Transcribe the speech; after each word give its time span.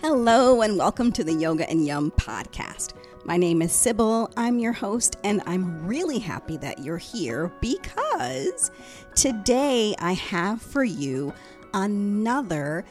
Hello, 0.00 0.62
and 0.62 0.76
welcome 0.78 1.12
to 1.12 1.22
the 1.22 1.34
Yoga 1.34 1.68
and 1.70 1.86
Yum 1.86 2.10
podcast. 2.12 2.94
My 3.24 3.36
name 3.36 3.62
is 3.62 3.72
Sybil. 3.72 4.30
I'm 4.36 4.58
your 4.58 4.72
host, 4.72 5.16
and 5.22 5.42
I'm 5.46 5.86
really 5.86 6.18
happy 6.18 6.56
that 6.56 6.80
you're 6.80 6.98
here 6.98 7.52
because 7.60 8.70
today 9.14 9.94
I 10.00 10.12
have 10.14 10.60
for 10.60 10.82
you 10.82 11.32
another 11.74 12.84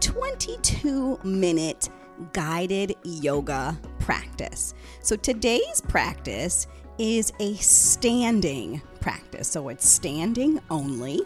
22 0.00 1.20
minute 1.22 1.88
guided 2.32 2.96
yoga 3.04 3.78
practice. 4.00 4.74
So 5.00 5.16
today's 5.16 5.80
practice 5.80 6.66
is 6.98 7.32
a 7.38 7.54
standing 7.54 8.82
practice. 9.00 9.48
So 9.48 9.68
it's 9.68 9.88
standing 9.88 10.60
only. 10.70 11.20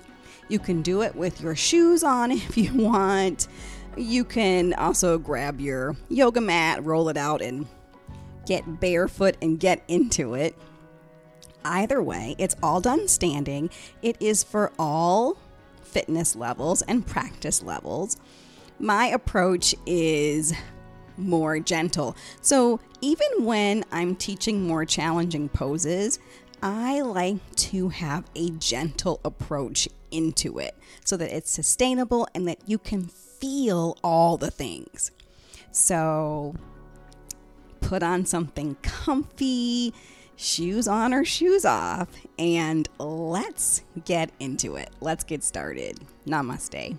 You 0.49 0.59
can 0.59 0.83
do 0.83 1.03
it 1.03 1.15
with 1.15 1.41
your 1.41 1.57
shoes 1.57 2.05
on 2.05 2.31
if 2.33 2.57
you 2.57 2.75
want. 2.75 3.49
You 3.97 4.25
can 4.25 4.73
also 4.75 5.19
grab 5.19 5.61
your 5.61 5.97
yoga 6.09 6.41
mat, 6.41 6.85
roll 6.85 7.09
it 7.09 7.17
out, 7.17 7.43
and 7.43 7.67
get 8.47 8.81
barefoot 8.81 9.37
and 9.43 9.61
get 9.61 9.83
into 9.87 10.35
it. 10.35 10.57
Either 11.65 12.03
way, 12.03 12.35
it's 12.39 12.57
all 12.63 12.81
done 12.81 13.07
standing. 13.07 13.71
It 14.01 14.17
is 14.21 14.43
for 14.43 14.73
all 14.79 15.37
fitness 15.83 16.35
levels 16.35 16.83
and 16.83 17.07
practice 17.07 17.63
levels. 17.63 18.17
My 18.79 19.07
approach 19.07 19.75
is 19.87 20.55
more 21.17 21.61
gentle. 21.61 22.17
So, 22.41 22.81
even 23.01 23.45
when 23.45 23.85
I'm 23.93 24.17
teaching 24.17 24.67
more 24.67 24.85
challenging 24.85 25.49
poses, 25.49 26.19
I 26.63 27.01
like 27.03 27.39
to 27.57 27.91
have 27.91 28.25
a 28.35 28.51
gentle 28.51 29.21
approach 29.25 29.89
into 30.11 30.59
it 30.59 30.77
so 31.05 31.17
that 31.17 31.35
it's 31.35 31.51
sustainable 31.51 32.29
and 32.35 32.47
that 32.49 32.59
you 32.67 32.79
can 32.79 33.09
feel 33.43 33.99
all 34.05 34.37
the 34.37 34.53
things. 34.53 35.11
So 35.73 36.55
put 37.81 38.05
on 38.05 38.25
something 38.25 38.77
comfy, 38.83 39.93
shoes 40.37 40.87
on 40.87 41.13
or 41.13 41.25
shoes 41.25 41.65
off, 41.65 42.09
and 42.39 42.89
let's 42.99 43.83
get 44.05 44.31
into 44.39 44.77
it. 44.77 44.91
Let's 45.01 45.25
get 45.25 45.43
started. 45.43 45.99
Namaste. 46.25 46.97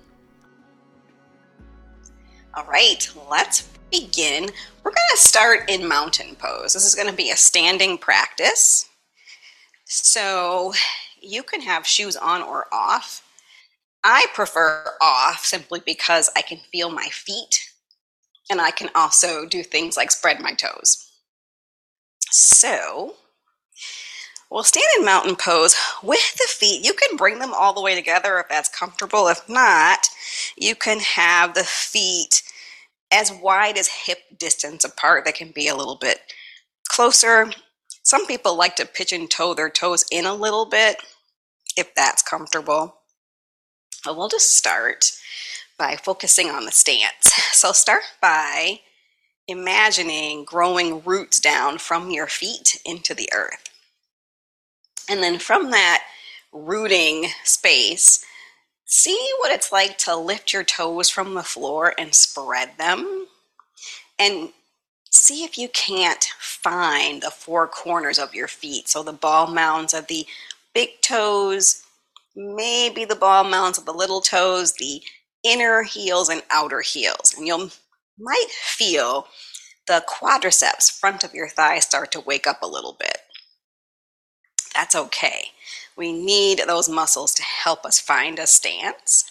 All 2.55 2.66
right, 2.66 3.09
let's 3.31 3.69
begin. 3.89 4.50
We're 4.83 4.91
going 4.91 5.07
to 5.13 5.17
start 5.17 5.69
in 5.69 5.88
mountain 5.88 6.35
pose. 6.35 6.73
This 6.73 6.85
is 6.85 6.94
going 6.94 7.09
to 7.09 7.16
be 7.16 7.31
a 7.31 7.38
standing 7.38 7.97
practice. 7.97 8.89
So 9.85 10.73
you 11.22 11.41
can 11.41 11.61
have 11.61 11.88
shoes 11.88 12.17
on 12.17 12.41
or 12.41 12.67
off. 12.73 13.22
I 14.03 14.27
prefer 14.33 14.95
off 15.01 15.45
simply 15.45 15.81
because 15.85 16.29
I 16.35 16.41
can 16.41 16.59
feel 16.71 16.89
my 16.89 17.07
feet 17.07 17.69
and 18.49 18.59
I 18.59 18.71
can 18.71 18.89
also 18.95 19.45
do 19.45 19.63
things 19.63 19.95
like 19.95 20.11
spread 20.11 20.39
my 20.39 20.53
toes. 20.53 21.09
So, 22.29 23.15
we'll 24.51 24.63
stand 24.63 24.85
in 24.97 25.05
mountain 25.05 25.35
pose 25.35 25.75
with 26.01 26.35
the 26.35 26.47
feet. 26.47 26.85
You 26.85 26.93
can 26.93 27.17
bring 27.17 27.39
them 27.39 27.53
all 27.53 27.73
the 27.73 27.81
way 27.81 27.95
together 27.95 28.39
if 28.39 28.49
that's 28.49 28.69
comfortable. 28.69 29.27
If 29.27 29.47
not, 29.47 30.07
you 30.57 30.75
can 30.75 30.99
have 30.99 31.53
the 31.53 31.63
feet 31.63 32.43
as 33.11 33.31
wide 33.31 33.77
as 33.77 33.88
hip 33.88 34.19
distance 34.38 34.83
apart. 34.83 35.25
They 35.25 35.31
can 35.31 35.51
be 35.51 35.67
a 35.67 35.75
little 35.75 35.97
bit 35.97 36.19
closer. 36.89 37.51
Some 38.03 38.25
people 38.25 38.57
like 38.57 38.75
to 38.77 38.89
and 39.15 39.29
toe 39.29 39.53
their 39.53 39.69
toes 39.69 40.03
in 40.11 40.25
a 40.25 40.33
little 40.33 40.65
bit 40.65 40.97
if 41.77 41.93
that's 41.95 42.21
comfortable. 42.21 42.95
But 44.03 44.17
we'll 44.17 44.29
just 44.29 44.55
start 44.55 45.11
by 45.77 45.95
focusing 45.95 46.49
on 46.49 46.65
the 46.65 46.71
stance. 46.71 47.31
So 47.53 47.71
start 47.71 48.03
by 48.21 48.81
imagining 49.47 50.43
growing 50.43 51.03
roots 51.03 51.39
down 51.39 51.77
from 51.77 52.11
your 52.11 52.27
feet 52.27 52.81
into 52.85 53.13
the 53.13 53.29
earth. 53.33 53.69
And 55.09 55.22
then 55.22 55.39
from 55.39 55.72
that 55.72 56.03
rooting 56.51 57.28
space, 57.44 58.25
see 58.85 59.29
what 59.39 59.51
it's 59.51 59.72
like 59.72 59.97
to 60.00 60.16
lift 60.16 60.53
your 60.53 60.63
toes 60.63 61.09
from 61.09 61.33
the 61.33 61.44
floor 61.44 61.94
and 61.97 62.13
spread 62.13 62.72
them. 62.78 63.28
And 64.19 64.49
see 65.09 65.44
if 65.44 65.57
you 65.57 65.69
can't 65.69 66.23
find 66.39 67.22
the 67.22 67.29
four 67.29 67.67
corners 67.67 68.17
of 68.17 68.33
your 68.33 68.47
feet. 68.47 68.89
So 68.89 69.03
the 69.03 69.13
ball 69.13 69.47
mounds 69.47 69.94
of 69.94 70.07
the 70.07 70.25
big 70.73 71.01
toes, 71.01 71.83
maybe 72.35 73.05
the 73.05 73.16
ball 73.16 73.44
mounts 73.44 73.77
of 73.77 73.85
the 73.85 73.94
little 73.94 74.21
toes, 74.21 74.73
the 74.73 75.01
inner 75.44 75.83
heels 75.83 76.29
and 76.29 76.44
outer 76.49 76.81
heels. 76.81 77.33
And 77.38 77.47
you'll 77.47 77.69
might 78.19 78.49
feel 78.49 79.27
the 79.88 80.03
quadriceps, 80.07 80.91
front 80.91 81.23
of 81.23 81.33
your 81.33 81.49
thigh, 81.49 81.79
start 81.79 82.11
to 82.13 82.19
wake 82.19 82.47
up 82.47 82.61
a 82.61 82.67
little 82.67 82.95
bit. 82.99 83.17
That's 84.73 84.95
okay. 84.95 85.47
We 85.95 86.11
need 86.13 86.61
those 86.66 86.89
muscles 86.89 87.33
to 87.35 87.43
help 87.43 87.85
us 87.85 87.99
find 87.99 88.39
a 88.39 88.47
stance. 88.47 89.29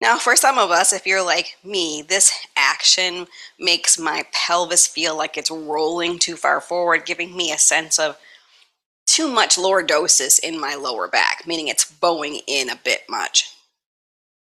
Now, 0.00 0.16
for 0.16 0.36
some 0.36 0.58
of 0.58 0.70
us, 0.70 0.92
if 0.92 1.06
you're 1.06 1.24
like 1.24 1.56
me, 1.64 2.02
this 2.06 2.32
action 2.56 3.26
makes 3.58 3.98
my 3.98 4.24
pelvis 4.32 4.86
feel 4.86 5.16
like 5.16 5.36
it's 5.36 5.50
rolling 5.50 6.18
too 6.18 6.36
far 6.36 6.60
forward, 6.60 7.04
giving 7.04 7.36
me 7.36 7.50
a 7.50 7.58
sense 7.58 7.98
of 7.98 8.16
too 9.18 9.28
much 9.28 9.56
lordosis 9.56 10.38
in 10.38 10.60
my 10.60 10.76
lower 10.76 11.08
back, 11.08 11.42
meaning 11.44 11.66
it's 11.66 11.90
bowing 11.90 12.38
in 12.46 12.70
a 12.70 12.78
bit 12.84 13.00
much. 13.10 13.50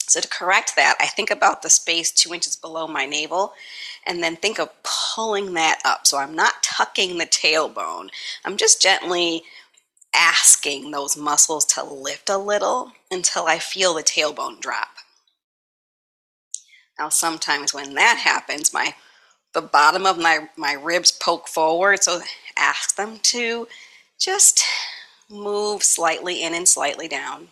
So 0.01 0.19
to 0.19 0.27
correct 0.27 0.75
that, 0.75 0.95
I 0.99 1.05
think 1.05 1.31
about 1.31 1.61
the 1.61 1.69
space 1.69 2.11
two 2.11 2.33
inches 2.33 2.57
below 2.57 2.85
my 2.85 3.05
navel 3.05 3.53
and 4.05 4.21
then 4.21 4.35
think 4.35 4.59
of 4.59 4.69
pulling 4.83 5.53
that 5.53 5.79
up. 5.85 6.05
So 6.05 6.17
I'm 6.17 6.35
not 6.35 6.61
tucking 6.61 7.17
the 7.17 7.25
tailbone. 7.25 8.09
I'm 8.43 8.57
just 8.57 8.81
gently 8.81 9.43
asking 10.13 10.91
those 10.91 11.15
muscles 11.15 11.63
to 11.67 11.83
lift 11.85 12.29
a 12.29 12.37
little 12.37 12.91
until 13.11 13.45
I 13.45 13.59
feel 13.59 13.93
the 13.93 14.03
tailbone 14.03 14.59
drop. 14.59 14.89
Now 16.99 17.07
sometimes 17.07 17.73
when 17.73 17.93
that 17.93 18.17
happens, 18.17 18.73
my 18.73 18.93
the 19.53 19.61
bottom 19.61 20.05
of 20.05 20.19
my, 20.19 20.49
my 20.57 20.73
ribs 20.73 21.13
poke 21.13 21.47
forward, 21.47 22.03
so 22.03 22.19
ask 22.57 22.97
them 22.97 23.19
to 23.23 23.65
just 24.19 24.63
move 25.29 25.83
slightly 25.83 26.43
in 26.43 26.53
and 26.53 26.67
slightly 26.67 27.07
down. 27.07 27.47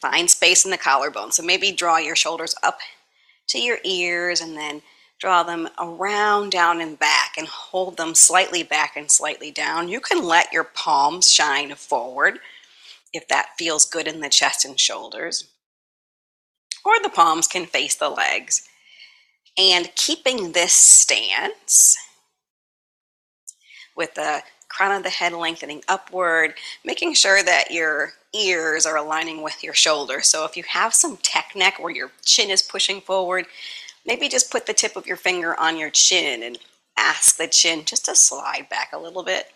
Find 0.00 0.28
space 0.28 0.64
in 0.64 0.70
the 0.70 0.78
collarbone. 0.78 1.32
So 1.32 1.42
maybe 1.42 1.70
draw 1.70 1.98
your 1.98 2.16
shoulders 2.16 2.54
up 2.62 2.78
to 3.48 3.60
your 3.60 3.78
ears 3.84 4.40
and 4.40 4.56
then 4.56 4.82
draw 5.20 5.44
them 5.44 5.68
around, 5.78 6.50
down, 6.50 6.80
and 6.80 6.98
back 6.98 7.34
and 7.38 7.46
hold 7.46 7.96
them 7.96 8.14
slightly 8.14 8.64
back 8.64 8.96
and 8.96 9.08
slightly 9.08 9.52
down. 9.52 9.88
You 9.88 10.00
can 10.00 10.24
let 10.24 10.52
your 10.52 10.64
palms 10.64 11.32
shine 11.32 11.72
forward 11.76 12.40
if 13.12 13.28
that 13.28 13.50
feels 13.56 13.84
good 13.84 14.08
in 14.08 14.20
the 14.20 14.28
chest 14.28 14.64
and 14.64 14.80
shoulders. 14.80 15.44
Or 16.84 16.94
the 17.00 17.08
palms 17.08 17.46
can 17.46 17.66
face 17.66 17.94
the 17.94 18.08
legs. 18.08 18.68
And 19.56 19.94
keeping 19.94 20.52
this 20.52 20.72
stance 20.72 21.96
with 23.94 24.14
the 24.14 24.42
crown 24.72 24.96
of 24.96 25.02
the 25.02 25.10
head 25.10 25.32
lengthening 25.32 25.82
upward, 25.88 26.54
making 26.84 27.14
sure 27.14 27.42
that 27.42 27.70
your 27.70 28.12
ears 28.34 28.86
are 28.86 28.96
aligning 28.96 29.42
with 29.42 29.62
your 29.62 29.74
shoulders. 29.74 30.28
So 30.28 30.44
if 30.44 30.56
you 30.56 30.62
have 30.68 30.94
some 30.94 31.18
tech 31.18 31.52
neck 31.54 31.78
where 31.78 31.92
your 31.92 32.10
chin 32.24 32.50
is 32.50 32.62
pushing 32.62 33.00
forward, 33.00 33.46
maybe 34.06 34.28
just 34.28 34.50
put 34.50 34.66
the 34.66 34.72
tip 34.72 34.96
of 34.96 35.06
your 35.06 35.16
finger 35.16 35.58
on 35.60 35.76
your 35.76 35.90
chin 35.90 36.42
and 36.42 36.58
ask 36.96 37.36
the 37.36 37.46
chin 37.46 37.84
just 37.84 38.06
to 38.06 38.16
slide 38.16 38.68
back 38.70 38.90
a 38.92 38.98
little 38.98 39.22
bit. 39.22 39.46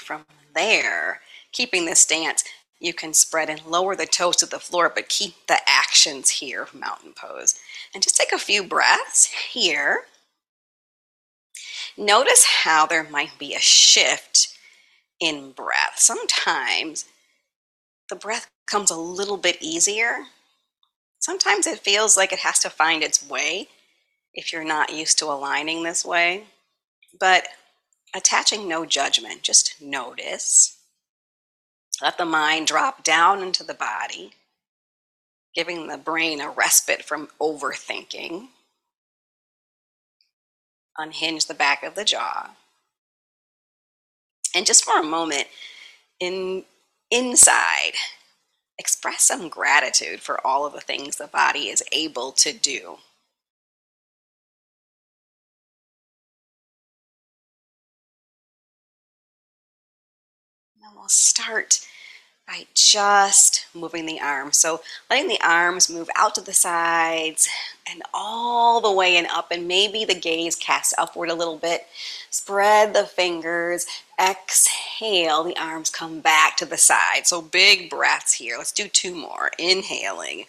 From 0.00 0.24
there, 0.54 1.20
keeping 1.52 1.86
this 1.86 2.00
stance, 2.00 2.44
you 2.80 2.92
can 2.92 3.12
spread 3.12 3.50
and 3.50 3.64
lower 3.66 3.96
the 3.96 4.06
toes 4.06 4.36
to 4.36 4.46
the 4.46 4.58
floor, 4.58 4.92
but 4.94 5.08
keep 5.08 5.34
the 5.46 5.58
actions 5.66 6.30
here, 6.30 6.68
mountain 6.72 7.12
pose. 7.16 7.56
And 7.94 8.02
just 8.02 8.16
take 8.16 8.32
a 8.32 8.38
few 8.38 8.62
breaths 8.62 9.26
here. 9.26 10.04
Notice 11.98 12.44
how 12.62 12.86
there 12.86 13.02
might 13.02 13.36
be 13.40 13.54
a 13.54 13.58
shift 13.58 14.56
in 15.18 15.50
breath. 15.50 15.94
Sometimes 15.96 17.06
the 18.08 18.14
breath 18.14 18.48
comes 18.68 18.92
a 18.92 18.96
little 18.96 19.36
bit 19.36 19.58
easier. 19.60 20.18
Sometimes 21.18 21.66
it 21.66 21.80
feels 21.80 22.16
like 22.16 22.32
it 22.32 22.38
has 22.38 22.60
to 22.60 22.70
find 22.70 23.02
its 23.02 23.28
way 23.28 23.66
if 24.32 24.52
you're 24.52 24.62
not 24.62 24.94
used 24.94 25.18
to 25.18 25.26
aligning 25.26 25.82
this 25.82 26.04
way. 26.04 26.44
But 27.18 27.48
attaching 28.14 28.68
no 28.68 28.86
judgment, 28.86 29.42
just 29.42 29.82
notice. 29.82 30.78
Let 32.00 32.16
the 32.16 32.24
mind 32.24 32.68
drop 32.68 33.02
down 33.02 33.42
into 33.42 33.64
the 33.64 33.74
body, 33.74 34.34
giving 35.52 35.88
the 35.88 35.98
brain 35.98 36.40
a 36.40 36.48
respite 36.48 37.02
from 37.02 37.28
overthinking 37.40 38.50
unhinge 40.98 41.46
the 41.46 41.54
back 41.54 41.82
of 41.82 41.94
the 41.94 42.04
jaw. 42.04 42.50
And 44.54 44.66
just 44.66 44.84
for 44.84 44.98
a 44.98 45.04
moment, 45.04 45.46
in 46.20 46.64
inside, 47.10 47.92
express 48.78 49.22
some 49.22 49.48
gratitude 49.48 50.20
for 50.20 50.44
all 50.46 50.66
of 50.66 50.72
the 50.72 50.80
things 50.80 51.16
the 51.16 51.26
body 51.28 51.68
is 51.68 51.82
able 51.92 52.32
to 52.32 52.52
do. 52.52 52.98
And 60.82 60.96
we'll 60.96 61.08
start 61.08 61.86
by 62.48 62.66
just 62.72 63.66
moving 63.74 64.06
the 64.06 64.18
arms. 64.20 64.56
So 64.56 64.80
letting 65.10 65.28
the 65.28 65.40
arms 65.46 65.90
move 65.90 66.08
out 66.16 66.34
to 66.36 66.40
the 66.40 66.54
sides 66.54 67.46
and 67.90 68.02
all 68.14 68.80
the 68.80 68.90
way 68.90 69.18
and 69.18 69.26
up 69.26 69.50
and 69.50 69.68
maybe 69.68 70.06
the 70.06 70.14
gaze 70.14 70.56
casts 70.56 70.94
upward 70.96 71.28
a 71.28 71.34
little 71.34 71.58
bit. 71.58 71.82
Spread 72.30 72.94
the 72.94 73.04
fingers, 73.04 73.86
exhale, 74.18 75.44
the 75.44 75.58
arms 75.58 75.90
come 75.90 76.20
back 76.20 76.56
to 76.56 76.64
the 76.64 76.78
side. 76.78 77.26
So 77.26 77.42
big 77.42 77.90
breaths 77.90 78.32
here. 78.32 78.56
Let's 78.56 78.72
do 78.72 78.88
two 78.88 79.14
more. 79.14 79.50
Inhaling, 79.58 80.46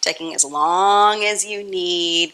taking 0.00 0.34
as 0.34 0.44
long 0.44 1.22
as 1.22 1.44
you 1.44 1.62
need. 1.62 2.32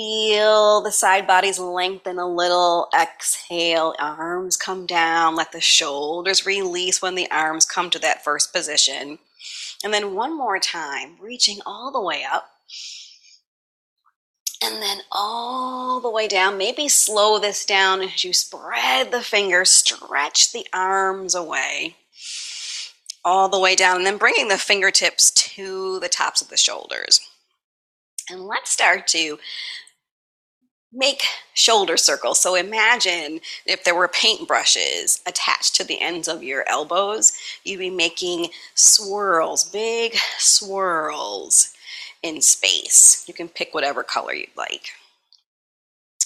Feel 0.00 0.80
the 0.80 0.92
side 0.92 1.26
bodies 1.26 1.58
lengthen 1.58 2.18
a 2.18 2.26
little. 2.26 2.88
Exhale, 2.98 3.94
arms 3.98 4.56
come 4.56 4.86
down. 4.86 5.36
Let 5.36 5.52
the 5.52 5.60
shoulders 5.60 6.46
release 6.46 7.02
when 7.02 7.16
the 7.16 7.30
arms 7.30 7.66
come 7.66 7.90
to 7.90 7.98
that 7.98 8.24
first 8.24 8.50
position. 8.50 9.18
And 9.84 9.92
then 9.92 10.14
one 10.14 10.34
more 10.34 10.58
time, 10.58 11.16
reaching 11.20 11.58
all 11.66 11.92
the 11.92 12.00
way 12.00 12.24
up. 12.24 12.48
And 14.64 14.80
then 14.80 15.00
all 15.12 16.00
the 16.00 16.08
way 16.08 16.26
down. 16.26 16.56
Maybe 16.56 16.88
slow 16.88 17.38
this 17.38 17.66
down 17.66 18.00
as 18.00 18.24
you 18.24 18.32
spread 18.32 19.12
the 19.12 19.20
fingers, 19.20 19.68
stretch 19.68 20.52
the 20.52 20.66
arms 20.72 21.34
away 21.34 21.96
all 23.22 23.50
the 23.50 23.60
way 23.60 23.76
down, 23.76 23.98
and 23.98 24.06
then 24.06 24.16
bringing 24.16 24.48
the 24.48 24.56
fingertips 24.56 25.30
to 25.30 26.00
the 26.00 26.08
tops 26.08 26.40
of 26.40 26.48
the 26.48 26.56
shoulders. 26.56 27.20
And 28.30 28.46
let's 28.46 28.70
start 28.70 29.06
to 29.08 29.38
make 30.92 31.22
shoulder 31.54 31.96
circles. 31.96 32.40
So 32.40 32.54
imagine 32.54 33.40
if 33.66 33.84
there 33.84 33.94
were 33.94 34.08
paintbrushes 34.08 35.20
attached 35.26 35.76
to 35.76 35.84
the 35.84 36.00
ends 36.00 36.26
of 36.28 36.42
your 36.42 36.68
elbows, 36.68 37.32
you'd 37.64 37.78
be 37.78 37.90
making 37.90 38.48
swirls, 38.74 39.64
big 39.64 40.16
swirls 40.38 41.72
in 42.22 42.40
space. 42.40 43.24
You 43.28 43.34
can 43.34 43.48
pick 43.48 43.72
whatever 43.72 44.02
color 44.02 44.34
you'd 44.34 44.56
like. 44.56 44.90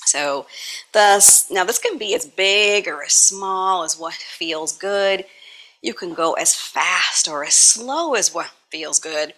So 0.06 0.46
thus, 0.92 1.50
now 1.50 1.64
this 1.64 1.78
can 1.78 1.98
be 1.98 2.14
as 2.14 2.26
big 2.26 2.88
or 2.88 3.02
as 3.02 3.12
small 3.12 3.82
as 3.82 3.98
what 3.98 4.14
feels 4.14 4.76
good. 4.76 5.24
You 5.82 5.92
can 5.92 6.14
go 6.14 6.32
as 6.34 6.54
fast 6.54 7.28
or 7.28 7.44
as 7.44 7.54
slow 7.54 8.14
as 8.14 8.32
what 8.32 8.50
feels 8.70 8.98
good. 8.98 9.34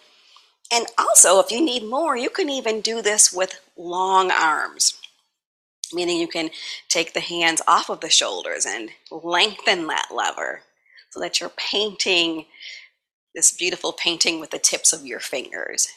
And 0.71 0.85
also, 0.97 1.39
if 1.39 1.51
you 1.51 1.63
need 1.63 1.83
more, 1.83 2.15
you 2.15 2.29
can 2.29 2.49
even 2.49 2.81
do 2.81 3.01
this 3.01 3.33
with 3.33 3.59
long 3.77 4.31
arms 4.31 4.99
meaning 5.93 6.19
you 6.19 6.27
can 6.27 6.49
take 6.89 7.13
the 7.13 7.19
hands 7.19 7.61
off 7.67 7.89
of 7.89 8.01
the 8.01 8.09
shoulders 8.09 8.65
and 8.65 8.89
lengthen 9.11 9.87
that 9.87 10.09
lever 10.11 10.61
so 11.09 11.19
that 11.19 11.39
you're 11.39 11.51
painting 11.57 12.45
this 13.35 13.51
beautiful 13.51 13.93
painting 13.93 14.39
with 14.39 14.49
the 14.49 14.59
tips 14.59 14.93
of 14.93 15.05
your 15.05 15.19
fingers. 15.19 15.87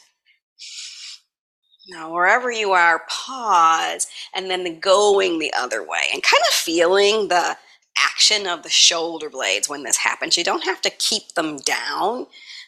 Now, 1.89 2.13
wherever 2.13 2.51
you 2.51 2.71
are, 2.71 3.03
pause 3.09 4.07
and 4.35 4.49
then 4.49 4.79
going 4.79 5.39
the 5.39 5.51
other 5.53 5.81
way 5.81 6.03
and 6.13 6.21
kind 6.21 6.43
of 6.47 6.53
feeling 6.53 7.27
the 7.27 7.57
action 7.97 8.47
of 8.47 8.63
the 8.63 8.69
shoulder 8.69 9.29
blades 9.29 9.67
when 9.67 9.83
this 9.83 9.97
happens. 9.97 10.37
You 10.37 10.43
don't 10.43 10.63
have 10.63 10.81
to 10.81 10.89
keep 10.91 11.33
them 11.33 11.57
down, 11.57 12.27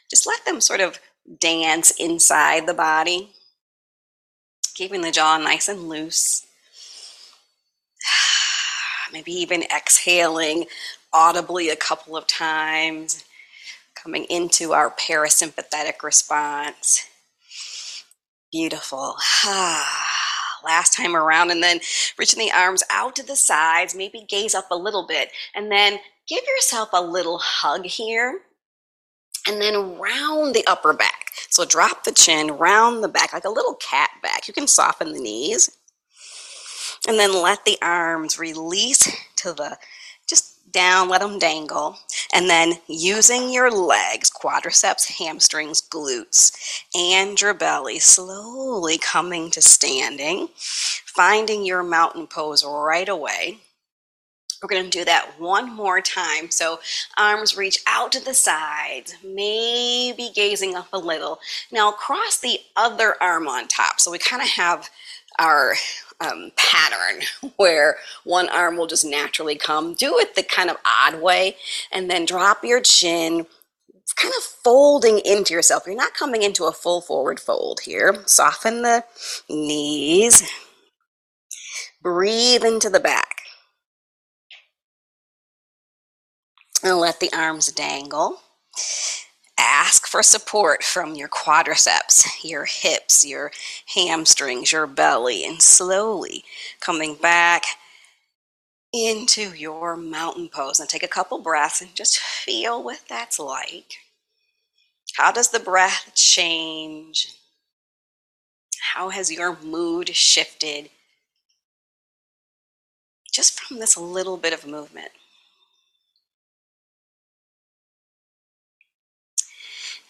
just 0.09 0.27
let 0.27 0.43
them 0.45 0.59
sort 0.59 0.81
of 0.81 0.99
dance 1.39 1.91
inside 1.91 2.67
the 2.67 2.73
body, 2.73 3.29
keeping 4.73 5.01
the 5.01 5.11
jaw 5.11 5.37
nice 5.37 5.67
and 5.67 5.87
loose 5.87 6.42
maybe 9.13 9.31
even 9.31 9.63
exhaling 9.63 10.65
audibly 11.13 11.69
a 11.69 11.75
couple 11.75 12.18
of 12.18 12.27
times, 12.27 13.24
coming 13.95 14.25
into 14.25 14.74
our 14.74 14.94
parasympathetic 14.95 16.01
response. 16.04 17.07
Beautiful. 18.51 19.15
Last 20.65 20.95
time 20.95 21.15
around, 21.15 21.51
and 21.51 21.62
then 21.62 21.80
reaching 22.18 22.39
the 22.39 22.51
arms 22.51 22.83
out 22.89 23.15
to 23.18 23.24
the 23.24 23.36
sides, 23.36 23.95
maybe 23.95 24.25
gaze 24.27 24.56
up 24.56 24.71
a 24.71 24.75
little 24.75 25.06
bit, 25.06 25.30
and 25.54 25.71
then 25.71 26.00
give 26.27 26.44
yourself 26.48 26.89
a 26.94 27.01
little 27.01 27.38
hug 27.38 27.86
here, 27.86 28.39
and 29.48 29.62
then 29.62 30.00
round 30.00 30.56
the 30.56 30.65
upper 30.68 30.94
back. 30.94 31.31
So 31.50 31.65
drop 31.65 32.06
the 32.06 32.13
chin, 32.13 32.57
round 32.57 33.04
the 33.04 33.10
back 33.10 33.33
like 33.33 33.45
a 33.45 33.50
little 33.50 33.75
cat 33.75 34.10
back. 34.24 34.48
You 34.48 34.54
can 34.54 34.68
soften 34.68 35.12
the 35.12 35.19
knees 35.19 35.69
and 37.07 37.19
then 37.19 37.33
let 37.33 37.65
the 37.65 37.77
arms 37.81 38.39
release 38.39 39.09
to 39.38 39.53
the 39.53 39.77
just 40.27 40.71
down, 40.71 41.09
let 41.09 41.21
them 41.21 41.38
dangle. 41.38 41.97
And 42.33 42.50
then 42.50 42.73
using 42.88 43.51
your 43.51 43.69
legs, 43.69 44.29
quadriceps, 44.29 45.11
hamstrings, 45.17 45.81
glutes, 45.81 46.51
and 46.95 47.39
your 47.39 47.53
belly, 47.53 48.00
slowly 48.00 48.97
coming 48.97 49.51
to 49.51 49.61
standing, 49.61 50.47
finding 50.55 51.65
your 51.65 51.83
mountain 51.83 52.27
pose 52.27 52.65
right 52.65 53.07
away. 53.07 53.59
We're 54.61 54.69
going 54.69 54.89
to 54.89 54.97
do 54.97 55.03
that 55.03 55.33
one 55.38 55.75
more 55.75 56.00
time. 56.00 56.50
So 56.50 56.79
arms 57.17 57.57
reach 57.57 57.79
out 57.85 58.13
to 58.13 58.23
the 58.23 58.33
sides, 58.33 59.13
maybe 59.21 60.31
gazing 60.33 60.73
up 60.73 60.88
a 60.94 60.97
little. 60.97 61.39
Now 61.69 61.91
cross 61.91 62.39
the 62.39 62.59
other 62.77 63.21
arm 63.21 63.50
on 63.50 63.67
top. 63.67 64.00
So 64.00 64.09
we 64.09 64.19
kind 64.19 64.41
of 64.41 64.47
have 64.47 64.89
our 65.39 65.75
um, 66.21 66.51
pattern 66.57 67.21
where 67.57 67.97
one 68.24 68.50
arm 68.50 68.77
will 68.77 68.88
just 68.88 69.06
naturally 69.06 69.56
come. 69.56 69.94
Do 69.95 70.18
it 70.19 70.35
the 70.35 70.44
kind 70.44 70.69
of 70.69 70.77
odd 70.85 71.21
way, 71.21 71.57
and 71.91 72.09
then 72.09 72.25
drop 72.25 72.63
your 72.63 72.81
chin, 72.81 73.45
kind 74.15 74.33
of 74.38 74.44
folding 74.44 75.19
into 75.19 75.53
yourself. 75.53 75.83
You're 75.85 75.95
not 75.95 76.13
coming 76.13 76.44
into 76.44 76.65
a 76.65 76.71
full 76.71 77.01
forward 77.01 77.39
fold 77.39 77.81
here. 77.81 78.24
Soften 78.25 78.81
the 78.81 79.03
knees. 79.50 80.50
Breathe 82.01 82.63
into 82.65 82.89
the 82.89 83.00
back. 83.00 83.41
And 86.83 86.97
let 86.97 87.19
the 87.21 87.31
arms 87.33 87.71
dangle 87.71 88.39
ask 89.57 90.07
for 90.07 90.23
support 90.23 90.83
from 90.83 91.15
your 91.15 91.29
quadriceps, 91.29 92.25
your 92.44 92.65
hips, 92.65 93.25
your 93.25 93.51
hamstrings, 93.95 94.72
your 94.72 94.88
belly, 94.88 95.45
and 95.45 95.62
slowly 95.62 96.43
coming 96.79 97.15
back 97.15 97.63
into 98.93 99.53
your 99.55 99.98
mountain 99.98 100.50
pose. 100.50 100.79
And 100.79 100.89
take 100.89 101.03
a 101.03 101.07
couple 101.07 101.39
breaths 101.39 101.81
and 101.81 101.93
just 101.95 102.19
feel 102.19 102.83
what 102.83 103.01
that's 103.10 103.39
like. 103.39 103.98
How 105.15 105.31
does 105.31 105.50
the 105.50 105.60
breath 105.60 106.12
change? 106.15 107.33
How 108.93 109.10
has 109.10 109.31
your 109.31 109.57
mood 109.62 110.10
shifted 110.15 110.89
just 113.31 113.60
from 113.60 113.79
this 113.79 113.98
little 113.98 114.38
bit 114.38 114.53
of 114.53 114.67
movement? 114.67 115.12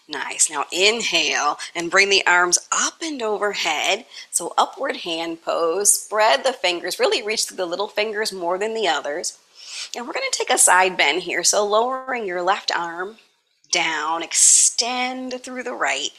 Nice. 0.08 0.50
Now 0.50 0.64
inhale 0.70 1.58
and 1.74 1.90
bring 1.90 2.10
the 2.10 2.26
arms 2.26 2.58
up 2.70 2.94
and 3.02 3.22
overhead. 3.22 4.04
So 4.30 4.52
upward 4.58 4.98
hand 4.98 5.42
pose. 5.42 5.92
Spread 5.92 6.44
the 6.44 6.52
fingers. 6.52 6.98
Really 6.98 7.22
reach 7.22 7.46
through 7.46 7.56
the 7.56 7.66
little 7.66 7.88
fingers 7.88 8.32
more 8.32 8.58
than 8.58 8.74
the 8.74 8.86
others. 8.86 9.38
And 9.96 10.06
we're 10.06 10.12
going 10.12 10.30
to 10.30 10.38
take 10.38 10.50
a 10.50 10.58
side 10.58 10.96
bend 10.96 11.22
here. 11.22 11.42
So 11.42 11.66
lowering 11.66 12.26
your 12.26 12.42
left 12.42 12.70
arm 12.70 13.16
down, 13.72 14.22
extend 14.22 15.42
through 15.42 15.62
the 15.62 15.74
right. 15.74 16.10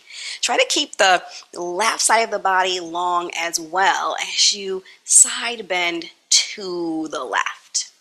Try 0.42 0.58
to 0.58 0.66
keep 0.68 0.98
the 0.98 1.24
left 1.54 2.02
side 2.02 2.22
of 2.22 2.32
the 2.32 2.40
body 2.40 2.80
long 2.80 3.32
as 3.38 3.60
well 3.60 4.18
as 4.20 4.54
you 4.54 4.84
side 5.04 5.68
bend 5.68 6.06
to 6.30 7.08
the 7.10 7.24
left. 7.24 7.92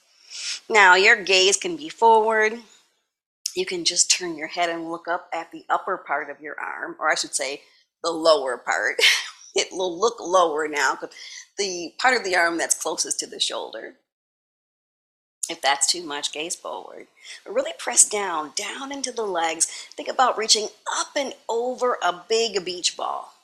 Now 0.69 0.95
your 0.95 1.23
gaze 1.23 1.59
can 1.59 1.77
be 1.77 1.89
forward 1.91 2.55
you 3.57 3.67
can 3.67 3.85
just 3.85 4.11
turn 4.11 4.37
your 4.37 4.49
head 4.49 4.69
and 4.69 4.91
look 4.91 5.09
up 5.09 5.29
at 5.33 5.53
the 5.53 5.65
upper 5.69 5.97
part 5.97 6.31
of 6.31 6.41
your 6.41 6.57
arm, 6.61 6.97
or 6.99 7.11
I 7.11 7.15
should 7.15 7.35
say 7.35 7.63
the 8.03 8.11
lower 8.11 8.57
part. 8.57 8.97
it 9.55 9.69
will 9.73 9.99
look 9.99 10.21
lower 10.21 10.69
now, 10.69 10.97
but 11.01 11.13
the 11.59 11.95
part 11.99 12.17
of 12.17 12.25
the 12.25 12.37
arm 12.37 12.59
that's 12.59 12.81
closest 12.81 13.19
to 13.21 13.27
the 13.27 13.41
shoulder. 13.41 13.95
If 15.49 15.61
that's 15.61 15.91
too 15.91 16.03
much, 16.03 16.33
gaze 16.33 16.57
forward. 16.57 17.07
But 17.45 17.55
really 17.55 17.73
press 17.79 18.09
down, 18.09 18.53
down 18.57 18.91
into 18.91 19.13
the 19.13 19.27
legs. 19.27 19.67
Think 19.95 20.09
about 20.09 20.39
reaching 20.39 20.69
up 20.99 21.09
and 21.17 21.35
over 21.49 21.99
a 22.03 22.25
big 22.29 22.65
beach 22.65 22.97
ball. 22.97 23.35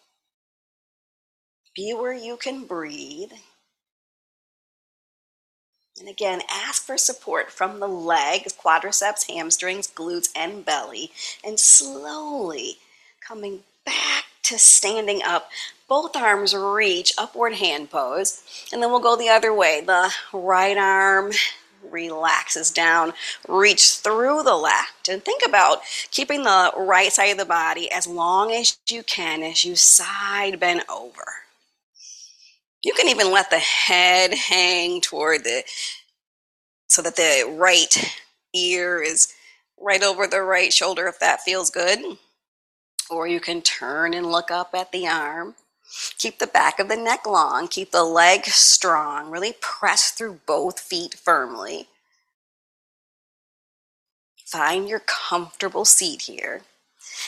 Be 1.77 1.93
where 1.93 2.15
you 2.15 2.37
can 2.37 2.65
breathe. 2.65 3.33
And 6.01 6.09
again, 6.09 6.41
ask 6.51 6.83
for 6.83 6.97
support 6.97 7.53
from 7.53 7.79
the 7.79 7.87
legs, 7.87 8.55
quadriceps, 8.55 9.31
hamstrings, 9.31 9.87
glutes, 9.87 10.31
and 10.35 10.65
belly. 10.65 11.13
And 11.45 11.61
slowly 11.61 12.79
coming 13.21 13.61
back 13.85 14.25
to 14.45 14.59
standing 14.59 15.23
up. 15.23 15.51
Both 15.89 16.17
arms 16.17 16.55
reach 16.55 17.13
upward 17.19 17.55
hand 17.55 17.91
pose. 17.91 18.43
And 18.73 18.83
then 18.83 18.91
we'll 18.91 19.01
go 19.01 19.15
the 19.15 19.29
other 19.29 19.53
way. 19.53 19.83
The 19.85 20.11
right 20.33 20.79
arm 20.79 21.33
relaxes 21.89 22.71
down, 22.71 23.13
reach 23.47 23.99
through 23.99 24.43
the 24.43 24.57
left. 24.57 25.09
And 25.09 25.23
think 25.23 25.43
about 25.47 25.81
keeping 26.11 26.45
the 26.45 26.73
right 26.77 27.13
side 27.13 27.27
of 27.27 27.39
the 27.39 27.45
body 27.45 27.91
as 27.91 28.07
long 28.07 28.53
as 28.53 28.79
you 28.89 29.03
can 29.03 29.43
as 29.43 29.65
you 29.65 29.77
side 29.77 30.61
bend 30.61 30.83
over. 30.89 31.41
You 32.83 32.95
can 32.95 33.09
even 33.09 33.31
let 33.31 33.51
the 33.51 33.59
head 33.59 34.33
hang 34.33 35.01
toward 35.01 35.45
the, 35.45 35.65
so 36.89 37.03
that 37.03 37.17
the 37.17 37.55
right 37.59 37.95
ear 38.55 39.03
is 39.03 39.33
right 39.79 40.03
over 40.03 40.27
the 40.27 40.43
right 40.43 40.73
shoulder 40.73 41.07
if 41.07 41.19
that 41.21 41.43
feels 41.43 41.71
good. 41.71 41.99
Or 43.11 43.27
you 43.27 43.41
can 43.41 43.61
turn 43.61 44.15
and 44.15 44.31
look 44.31 44.51
up 44.51 44.71
at 44.75 44.93
the 44.93 45.07
arm. 45.09 45.57
Keep 46.19 46.39
the 46.39 46.47
back 46.47 46.79
of 46.79 46.89
the 46.89 46.97
neck 46.97 47.27
long. 47.27 47.67
Keep 47.69 47.91
the 47.91 48.05
leg 48.05 48.47
strong. 48.47 49.31
Really 49.31 49.55
press 49.61 50.13
through 50.13 50.41
both 50.47 50.79
feet 50.79 51.15
firmly. 51.15 51.89
Find 54.47 54.89
your 54.89 55.01
comfortable 55.01 55.85
seat 55.85 56.23
here 56.23 56.63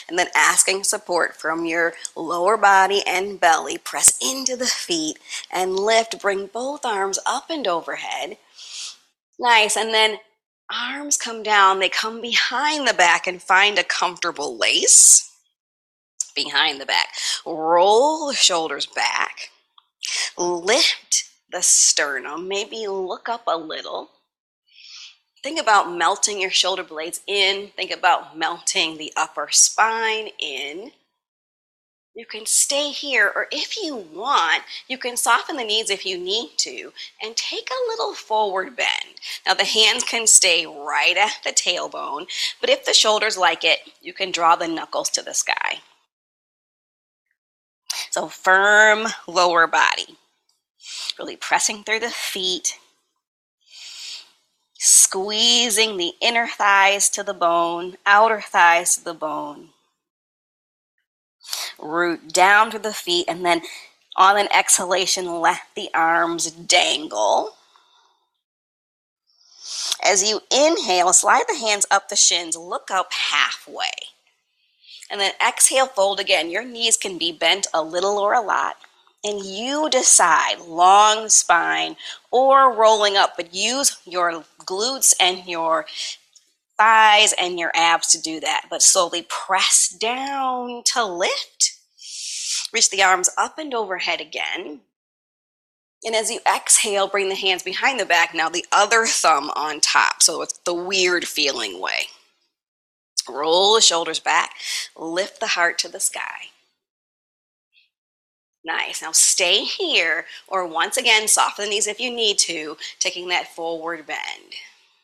and 0.07 0.17
then 0.17 0.27
asking 0.35 0.83
support 0.83 1.35
from 1.35 1.65
your 1.65 1.93
lower 2.15 2.57
body 2.57 3.01
and 3.07 3.39
belly. 3.39 3.77
Press 3.77 4.17
into 4.21 4.55
the 4.55 4.65
feet 4.65 5.17
and 5.51 5.79
lift. 5.79 6.21
Bring 6.21 6.47
both 6.47 6.85
arms 6.85 7.19
up 7.25 7.49
and 7.49 7.67
overhead. 7.67 8.37
Nice. 9.39 9.75
And 9.75 9.93
then 9.93 10.17
arms 10.71 11.17
come 11.17 11.43
down. 11.43 11.79
They 11.79 11.89
come 11.89 12.21
behind 12.21 12.87
the 12.87 12.93
back 12.93 13.27
and 13.27 13.41
find 13.41 13.77
a 13.77 13.83
comfortable 13.83 14.57
lace 14.57 15.31
behind 16.35 16.81
the 16.81 16.85
back. 16.85 17.09
Roll 17.45 18.27
the 18.27 18.33
shoulders 18.33 18.85
back. 18.85 19.49
Lift 20.37 21.25
the 21.51 21.61
sternum. 21.61 22.47
Maybe 22.47 22.87
look 22.87 23.29
up 23.29 23.43
a 23.47 23.57
little. 23.57 24.09
Think 25.43 25.59
about 25.59 25.91
melting 25.91 26.39
your 26.39 26.51
shoulder 26.51 26.83
blades 26.83 27.19
in. 27.27 27.67
Think 27.75 27.91
about 27.91 28.37
melting 28.37 28.97
the 28.97 29.11
upper 29.17 29.49
spine 29.51 30.29
in. 30.39 30.91
You 32.15 32.25
can 32.25 32.45
stay 32.45 32.91
here, 32.91 33.31
or 33.35 33.47
if 33.51 33.75
you 33.75 33.95
want, 33.95 34.63
you 34.87 34.97
can 34.99 35.17
soften 35.17 35.57
the 35.57 35.63
knees 35.63 35.89
if 35.89 36.05
you 36.05 36.17
need 36.17 36.51
to 36.57 36.93
and 37.21 37.35
take 37.35 37.69
a 37.69 37.89
little 37.89 38.13
forward 38.13 38.75
bend. 38.77 39.19
Now, 39.45 39.55
the 39.55 39.65
hands 39.65 40.03
can 40.03 40.27
stay 40.27 40.65
right 40.65 41.17
at 41.17 41.39
the 41.43 41.49
tailbone, 41.49 42.27
but 42.61 42.69
if 42.69 42.85
the 42.85 42.93
shoulders 42.93 43.35
like 43.35 43.63
it, 43.63 43.79
you 43.99 44.13
can 44.13 44.31
draw 44.31 44.55
the 44.55 44.67
knuckles 44.67 45.09
to 45.09 45.23
the 45.23 45.33
sky. 45.33 45.79
So, 48.11 48.27
firm 48.27 49.07
lower 49.27 49.65
body, 49.65 50.17
really 51.17 51.35
pressing 51.35 51.83
through 51.83 52.01
the 52.01 52.11
feet, 52.11 52.77
squeezing 54.83 55.95
the 55.95 56.11
inner 56.19 56.45
thighs 56.45 57.09
to 57.09 57.23
the 57.23 57.33
bone, 57.33 57.95
outer 58.05 58.41
thighs 58.41 58.97
to 58.97 59.03
the 59.05 59.13
bone. 59.13 59.69
Root 61.79 62.33
down 62.33 62.69
to 62.71 62.77
the 62.77 62.91
feet, 62.91 63.25
and 63.29 63.45
then 63.45 63.61
on 64.17 64.37
an 64.37 64.49
exhalation, 64.53 65.39
let 65.39 65.61
the 65.73 65.89
arms 65.93 66.51
dangle. 66.51 67.55
As 70.03 70.29
you 70.29 70.41
inhale, 70.51 71.13
slide 71.13 71.45
the 71.47 71.57
hands 71.57 71.85
up 71.89 72.09
the 72.09 72.17
shins, 72.17 72.57
look 72.57 72.91
up 72.91 73.13
halfway. 73.13 74.09
And 75.09 75.21
then 75.21 75.31
exhale, 75.45 75.87
fold 75.87 76.19
again. 76.19 76.49
Your 76.49 76.65
knees 76.65 76.97
can 76.97 77.17
be 77.17 77.31
bent 77.31 77.67
a 77.73 77.81
little 77.81 78.19
or 78.19 78.33
a 78.33 78.41
lot 78.41 78.75
and 79.23 79.43
you 79.43 79.89
decide 79.89 80.59
long 80.67 81.29
spine 81.29 81.95
or 82.31 82.73
rolling 82.73 83.15
up, 83.15 83.33
but 83.37 83.53
use 83.53 83.97
your 84.05 84.43
glutes 84.59 85.13
and 85.19 85.45
your 85.47 85.85
thighs 86.77 87.33
and 87.39 87.57
your 87.59 87.71
abs 87.73 88.07
to 88.09 88.21
do 88.21 88.39
that. 88.41 88.65
But 88.69 88.81
slowly 88.81 89.25
press 89.29 89.87
down 89.89 90.83
to 90.85 91.05
lift. 91.05 91.73
Reach 92.73 92.89
the 92.89 93.03
arms 93.03 93.29
up 93.37 93.57
and 93.57 93.73
overhead 93.73 94.19
again. 94.19 94.81
And 96.05 96.15
as 96.15 96.29
you 96.29 96.39
exhale, 96.45 97.07
bring 97.07 97.29
the 97.29 97.35
hands 97.35 97.63
behind 97.63 97.99
the 97.99 98.05
back. 98.05 98.33
Now 98.33 98.49
the 98.49 98.65
other 98.71 99.05
thumb 99.05 99.51
on 99.55 99.79
top. 99.79 100.21
So 100.21 100.41
it's 100.41 100.57
the 100.65 100.73
weird 100.73 101.25
feeling 101.25 101.79
way. 101.79 102.07
Roll 103.29 103.75
the 103.75 103.81
shoulders 103.81 104.19
back. 104.19 104.51
Lift 104.97 105.39
the 105.39 105.47
heart 105.47 105.77
to 105.79 105.87
the 105.87 106.01
sky. 106.01 106.49
Nice. 108.65 109.01
Now 109.01 109.11
stay 109.11 109.63
here, 109.63 110.25
or 110.47 110.65
once 110.65 110.97
again, 110.97 111.27
soften 111.27 111.65
the 111.65 111.71
knees 111.71 111.87
if 111.87 111.99
you 111.99 112.09
need 112.09 112.39
to, 112.39 112.77
taking 112.99 113.27
that 113.27 113.53
forward 113.53 114.07
bend. 114.07 114.53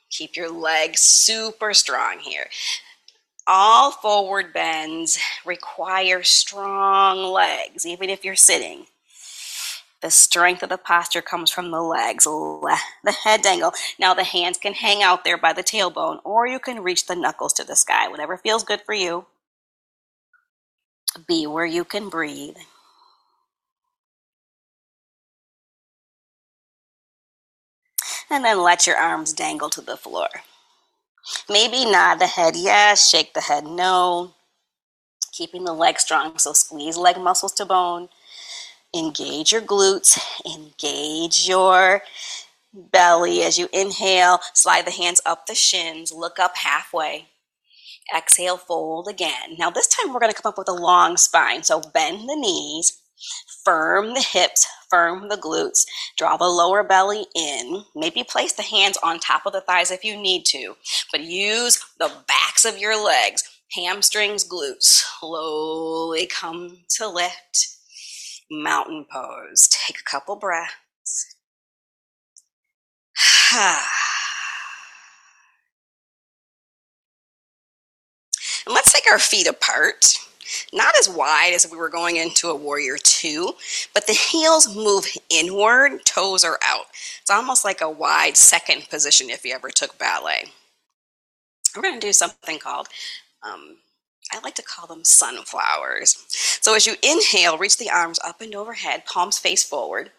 Keep 0.10 0.36
your 0.38 0.50
legs 0.50 1.02
super 1.02 1.74
strong 1.74 2.20
here. 2.20 2.48
All 3.46 3.92
forward 3.92 4.54
bends 4.54 5.20
require 5.46 6.24
strong 6.24 7.24
legs, 7.24 7.86
even 7.86 8.10
if 8.10 8.24
you're 8.24 8.36
sitting. 8.36 8.86
The 10.02 10.10
strength 10.10 10.64
of 10.64 10.70
the 10.70 10.78
posture 10.78 11.22
comes 11.22 11.52
from 11.52 11.72
the 11.72 11.82
legs, 11.82 12.24
the 12.24 13.12
head 13.24 13.42
dangle. 13.42 13.74
Now 14.00 14.14
the 14.14 14.24
hands 14.24 14.58
can 14.58 14.74
hang 14.74 15.04
out 15.04 15.26
there 15.26 15.38
by 15.38 15.52
the 15.52 15.64
tailbone, 15.64 16.20
or 16.24 16.48
you 16.48 16.60
can 16.60 16.82
reach 16.82 17.08
the 17.08 17.16
knuckles 17.16 17.52
to 17.54 17.66
the 17.66 17.76
sky, 17.76 18.08
whatever 18.08 18.38
feels 18.38 18.64
good 18.64 18.82
for 18.86 18.94
you. 18.94 19.26
Be 21.28 21.46
where 21.46 21.66
you 21.66 21.84
can 21.84 22.08
breathe. 22.08 22.56
And 28.32 28.46
then 28.46 28.62
let 28.62 28.88
your 28.88 28.98
arms 28.98 29.34
dangle 29.34 29.70
to 29.72 29.82
the 29.82 29.98
floor. 29.98 30.30
Maybe 31.50 31.86
nod 31.86 32.16
the 32.16 32.28
head 32.28 32.56
yes, 32.56 33.10
shake 33.10 33.34
the 33.34 33.42
head 33.42 33.66
no. 33.66 34.34
Keeping 35.32 35.64
the 35.66 35.74
leg 35.74 36.00
strong, 36.00 36.38
so 36.38 36.54
squeeze 36.54 36.98
leg 36.98 37.18
muscles 37.18 37.54
to 37.54 37.66
bone. 37.66 38.10
Engage 38.96 39.52
your 39.52 39.62
glutes, 39.62 40.20
engage 40.46 41.48
your 41.48 42.02
belly 42.74 43.44
as 43.44 43.60
you 43.60 43.70
inhale. 43.74 44.40
Slide 44.54 44.86
the 44.86 44.92
hands 44.92 45.22
up 45.26 45.48
the 45.48 45.56
shins, 45.56 46.12
look 46.12 46.40
up 46.40 46.58
halfway. 46.58 47.28
Exhale, 48.16 48.58
fold 48.58 49.08
again. 49.08 49.58
Now, 49.60 49.70
this 49.72 49.88
time 49.88 50.14
we're 50.14 50.20
going 50.22 50.34
to 50.34 50.42
come 50.42 50.50
up 50.50 50.58
with 50.58 50.70
a 50.70 50.74
long 50.74 51.18
spine. 51.18 51.64
So 51.64 51.82
bend 51.82 52.30
the 52.30 52.36
knees, 52.38 52.99
firm 53.64 54.14
the 54.14 54.22
hips, 54.22 54.68
firm 54.90 55.30
the 55.30 55.38
glutes, 55.38 55.86
draw 56.18 56.38
the 56.38 56.48
lower 56.48 56.84
belly 56.84 57.26
in. 57.36 57.84
Maybe 57.96 58.24
place 58.24 58.54
the 58.54 58.64
hands 58.64 58.98
on 59.04 59.20
top 59.20 59.46
of 59.46 59.54
the 59.54 59.62
thighs 59.62 59.92
if 59.92 60.04
you 60.04 60.18
need 60.18 60.46
to, 60.46 60.76
but 61.12 61.22
use 61.22 61.84
the 62.00 62.12
backs 62.28 62.66
of 62.66 62.78
your 62.78 63.04
legs, 63.04 63.44
hamstrings, 63.74 64.48
glutes. 64.48 65.04
Slowly 65.20 66.26
come 66.28 66.80
to 66.98 67.08
lift. 67.08 67.78
Mountain 68.52 69.06
pose. 69.12 69.70
Take 69.70 70.00
a 70.00 70.10
couple 70.10 70.36
breaths. 70.36 71.36
And 78.66 78.76
let's 78.76 78.92
take 78.94 79.12
our 79.12 79.18
feet 79.18 79.48
apart 79.48 80.20
not 80.74 80.96
as 80.98 81.10
wide 81.10 81.54
as 81.54 81.66
if 81.66 81.72
we 81.72 81.78
were 81.78 81.90
going 81.90 82.18
into 82.18 82.50
a 82.50 82.56
warrior 82.56 82.98
two, 82.98 83.54
but 83.94 84.08
the 84.08 84.14
heels 84.14 84.76
move 84.76 85.06
inward, 85.30 86.06
toes 86.06 86.44
are 86.44 86.60
out. 86.64 86.86
It's 87.22 87.30
almost 87.30 87.66
like 87.66 87.82
a 87.82 87.90
wide 87.90 88.38
second 88.38 88.90
position 88.90 89.30
if 89.30 89.46
you 89.46 89.54
ever 89.54 89.70
took 89.70 89.98
ballet. 89.98 90.46
We're 91.76 91.84
going 91.84 92.00
to 92.00 92.08
do 92.08 92.14
something 92.14 92.60
called, 92.60 92.88
um, 93.44 93.78
I 94.32 94.40
like 94.40 94.56
to 94.56 94.64
call 94.64 94.88
them 94.88 95.04
sunflowers. 95.04 96.26
So 96.62 96.76
as 96.76 96.86
you 96.86 96.94
inhale, 97.04 97.58
reach 97.58 97.78
the 97.78 97.90
arms 97.90 98.20
up 98.26 98.42
and 98.42 98.54
overhead, 98.56 99.06
palms 99.06 99.40
face 99.40 99.64
forward. 99.64 100.12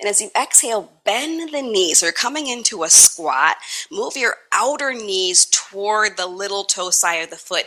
And 0.00 0.08
as 0.08 0.20
you 0.20 0.30
exhale, 0.40 0.92
bend 1.04 1.52
the 1.52 1.62
knees. 1.62 1.98
So 1.98 2.06
you're 2.06 2.12
coming 2.12 2.46
into 2.46 2.82
a 2.82 2.88
squat. 2.88 3.56
Move 3.90 4.16
your 4.16 4.36
outer 4.52 4.94
knees 4.94 5.46
toward 5.46 6.16
the 6.16 6.26
little 6.26 6.64
toe 6.64 6.90
side 6.90 7.16
of 7.16 7.30
the 7.30 7.36
foot 7.36 7.66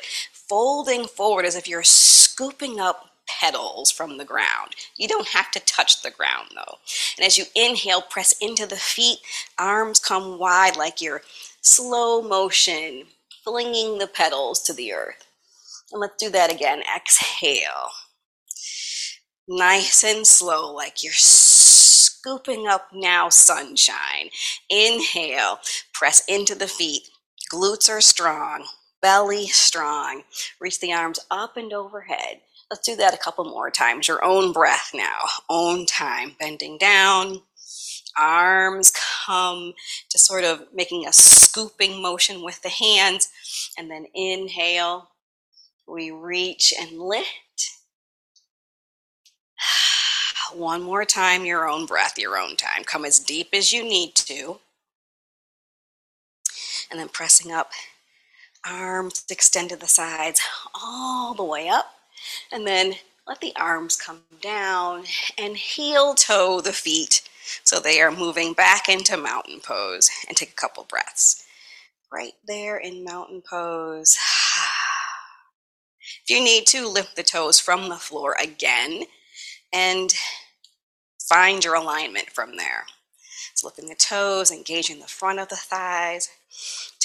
folding 0.51 1.05
forward 1.05 1.45
as 1.45 1.55
if 1.55 1.65
you're 1.65 1.81
scooping 1.81 2.77
up 2.77 3.05
petals 3.25 3.89
from 3.89 4.17
the 4.17 4.25
ground. 4.25 4.75
You 4.97 5.07
don't 5.07 5.29
have 5.29 5.49
to 5.51 5.61
touch 5.61 6.01
the 6.01 6.11
ground 6.11 6.49
though. 6.53 6.75
And 7.17 7.25
as 7.25 7.37
you 7.37 7.45
inhale, 7.55 8.01
press 8.01 8.33
into 8.41 8.65
the 8.65 8.75
feet, 8.75 9.19
arms 9.57 9.97
come 9.97 10.37
wide 10.37 10.75
like 10.75 10.99
you're 10.99 11.21
slow 11.61 12.21
motion, 12.21 13.05
flinging 13.45 13.97
the 13.97 14.07
petals 14.07 14.61
to 14.63 14.73
the 14.73 14.91
earth. 14.91 15.25
And 15.93 16.01
let's 16.01 16.21
do 16.21 16.29
that 16.31 16.51
again. 16.53 16.83
Exhale. 16.93 17.91
Nice 19.47 20.03
and 20.03 20.27
slow, 20.27 20.73
like 20.73 21.01
you're 21.01 21.13
scooping 21.13 22.67
up 22.67 22.89
now 22.93 23.29
sunshine. 23.29 24.31
Inhale, 24.69 25.59
press 25.93 26.21
into 26.27 26.55
the 26.55 26.67
feet. 26.67 27.03
Glutes 27.53 27.89
are 27.89 28.01
strong, 28.01 28.65
belly 29.01 29.47
strong. 29.47 30.23
Reach 30.59 30.79
the 30.79 30.93
arms 30.93 31.19
up 31.29 31.57
and 31.57 31.73
overhead. 31.73 32.41
Let's 32.69 32.85
do 32.87 32.95
that 32.97 33.13
a 33.13 33.17
couple 33.17 33.43
more 33.45 33.69
times. 33.69 34.07
Your 34.07 34.23
own 34.23 34.53
breath 34.53 34.91
now, 34.93 35.25
own 35.49 35.85
time. 35.85 36.35
Bending 36.39 36.77
down, 36.77 37.41
arms 38.17 38.93
come 39.25 39.73
to 40.09 40.17
sort 40.17 40.43
of 40.43 40.63
making 40.73 41.05
a 41.05 41.13
scooping 41.13 42.01
motion 42.01 42.43
with 42.43 42.61
the 42.61 42.69
hands. 42.69 43.29
And 43.77 43.91
then 43.91 44.05
inhale, 44.13 45.09
we 45.87 46.11
reach 46.11 46.73
and 46.79 46.99
lift. 46.99 47.27
One 50.53 50.81
more 50.81 51.05
time, 51.05 51.45
your 51.45 51.67
own 51.67 51.85
breath, 51.85 52.17
your 52.17 52.37
own 52.37 52.55
time. 52.55 52.83
Come 52.85 53.05
as 53.05 53.19
deep 53.19 53.49
as 53.53 53.73
you 53.73 53.83
need 53.83 54.15
to. 54.15 54.59
And 56.89 56.99
then 56.99 57.09
pressing 57.09 57.51
up, 57.51 57.71
arms 58.69 59.25
extend 59.29 59.69
to 59.69 59.75
the 59.75 59.87
sides, 59.87 60.41
all 60.73 61.33
the 61.33 61.43
way 61.43 61.69
up. 61.69 61.93
And 62.51 62.67
then 62.67 62.95
let 63.27 63.41
the 63.41 63.53
arms 63.55 63.95
come 63.95 64.21
down 64.41 65.05
and 65.37 65.55
heel 65.57 66.13
toe 66.15 66.61
the 66.61 66.73
feet 66.73 67.21
so 67.63 67.79
they 67.79 68.01
are 68.01 68.11
moving 68.11 68.53
back 68.53 68.89
into 68.89 69.17
mountain 69.17 69.59
pose 69.59 70.09
and 70.27 70.37
take 70.37 70.51
a 70.51 70.53
couple 70.55 70.83
breaths. 70.83 71.45
Right 72.11 72.33
there 72.47 72.77
in 72.77 73.03
mountain 73.03 73.41
pose. 73.47 74.17
If 76.23 76.35
you 76.35 76.43
need 76.43 76.67
to, 76.67 76.87
lift 76.87 77.15
the 77.15 77.23
toes 77.23 77.59
from 77.59 77.89
the 77.89 77.95
floor 77.95 78.35
again 78.41 79.03
and 79.73 80.13
find 81.19 81.63
your 81.63 81.75
alignment 81.75 82.29
from 82.29 82.57
there. 82.57 82.85
So 83.55 83.67
lifting 83.67 83.87
the 83.87 83.95
toes, 83.95 84.51
engaging 84.51 84.99
the 84.99 85.07
front 85.07 85.39
of 85.39 85.49
the 85.49 85.55
thighs, 85.55 86.29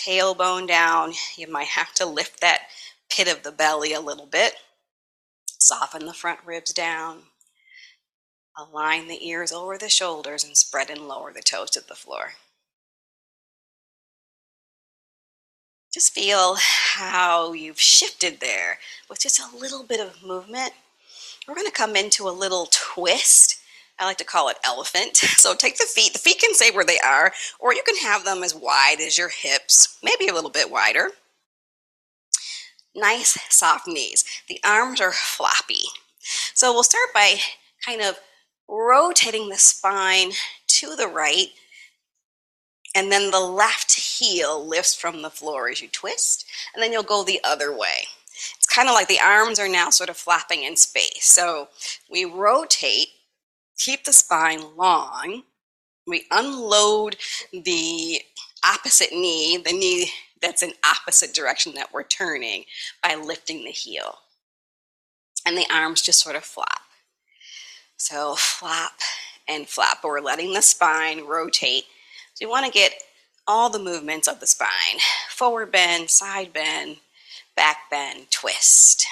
tailbone 0.07 0.69
down. 0.69 1.13
You 1.37 1.51
might 1.51 1.69
have 1.69 1.93
to 1.95 2.07
lift 2.07 2.41
that 2.41 2.63
pit 3.11 3.29
of 3.29 3.43
the 3.43 3.53
belly 3.53 3.93
a 3.93 4.01
little 4.01 4.27
bit. 4.27 4.55
Soften 5.59 6.07
the 6.07 6.13
front 6.13 6.41
ribs 6.45 6.73
down. 6.73 7.23
Align 8.57 9.09
the 9.09 9.27
ears 9.27 9.53
over 9.53 9.77
the 9.77 9.89
shoulders 9.89 10.45
and 10.45 10.57
spread 10.57 10.91
and 10.91 11.09
lower 11.09 11.33
the 11.33 11.43
toes 11.43 11.71
to 11.71 11.81
the 11.87 11.95
floor. 11.95 12.33
Just 15.93 16.15
feel 16.15 16.57
how 16.59 17.53
you've 17.53 17.81
shifted 17.81 18.41
there 18.41 18.79
with 19.09 19.21
just 19.21 19.41
a 19.41 19.57
little 19.57 19.83
bit 19.83 20.01
of 20.01 20.23
movement. 20.23 20.73
We're 21.47 21.55
going 21.55 21.67
to 21.67 21.73
come 21.73 21.97
into 21.97 22.29
a 22.29 22.31
little 22.31 22.69
twist. 22.71 23.59
I 23.99 24.05
like 24.05 24.19
to 24.19 24.25
call 24.25 24.49
it 24.49 24.59
elephant. 24.65 25.17
So 25.37 25.55
take 25.55 25.79
the 25.79 25.85
feet. 25.85 26.13
The 26.13 26.19
feet 26.19 26.41
can 26.41 26.55
stay 26.55 26.73
where 26.73 26.85
they 26.85 26.99
are, 26.99 27.33
or 27.61 27.73
you 27.73 27.83
can 27.87 27.97
have 27.99 28.25
them 28.25 28.43
as 28.43 28.55
wide 28.55 29.01
as 29.01 29.17
your 29.17 29.29
hips, 29.29 29.99
maybe 30.03 30.27
a 30.27 30.35
little 30.35 30.51
bit 30.51 30.71
wider. 30.71 31.11
Nice 32.97 33.39
soft 33.49 33.87
knees. 33.87 34.25
The 34.49 34.59
arms 34.65 35.01
are 35.01 35.13
floppy. 35.13 35.85
So 36.55 36.73
we'll 36.73 36.83
start 36.83 37.15
by 37.15 37.37
kind 37.85 38.01
of 38.03 38.19
rotating 38.69 39.49
the 39.49 39.57
spine 39.57 40.33
to 40.69 40.97
the 40.97 41.07
right, 41.07 41.49
and 42.95 43.13
then 43.13 43.31
the 43.31 43.41
left 43.41 43.93
heel 43.95 44.67
lifts 44.67 44.95
from 44.95 45.23
the 45.23 45.31
floor 45.31 45.69
as 45.69 45.81
you 45.81 45.89
twist, 45.89 46.45
and 46.75 46.83
then 46.83 46.93
you'll 46.93 47.03
go 47.03 47.23
the 47.23 47.41
other 47.45 47.77
way. 47.77 48.09
It's 48.57 48.67
kind 48.67 48.89
of 48.89 48.95
like 48.95 49.09
the 49.09 49.21
arms 49.21 49.59
are 49.59 49.69
now 49.69 49.91
sort 49.91 50.11
of 50.11 50.17
flapping 50.17 50.63
in 50.65 50.77
space. 50.77 51.25
So 51.25 51.69
we 52.11 52.25
rotate, 52.25 53.09
keep 53.79 54.05
the 54.05 54.13
spine 54.13 54.77
long, 54.77 55.43
we 56.07 56.25
unload 56.31 57.17
the 57.53 58.21
opposite 58.65 59.13
knee, 59.13 59.59
the 59.59 59.73
knee 59.73 60.11
that's 60.41 60.63
in 60.63 60.73
opposite 60.85 61.35
direction 61.35 61.75
that 61.75 61.93
we're 61.93 62.05
turning 62.05 62.65
by 63.03 63.15
lifting 63.15 63.65
the 63.65 63.71
heel. 63.71 64.19
And 65.45 65.57
the 65.57 65.67
arms 65.73 66.03
just 66.03 66.21
sort 66.21 66.37
of 66.37 66.45
flop. 66.45 66.81
So 67.97 68.35
flop 68.37 68.93
and 69.49 69.69
flap, 69.69 69.99
but 70.03 70.09
we're 70.09 70.21
letting 70.21 70.53
the 70.53 70.63
spine 70.63 71.25
rotate. 71.25 71.85
So 72.35 72.45
you 72.45 72.51
want 72.51 72.67
to 72.67 72.73
get 72.73 72.93
all 73.47 73.71
the 73.71 73.79
movements 73.79 74.29
of 74.29 74.41
the 74.41 74.47
spine. 74.47 74.99
Forward 75.31 75.73
bend, 75.73 76.11
side 76.11 76.53
bend, 76.53 76.97
back 77.57 77.91
bend, 77.91 78.31
twist. 78.31 79.07